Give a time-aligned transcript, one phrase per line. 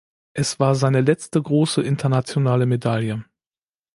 [0.33, 3.23] Es war seine letzte große internationale Medaille.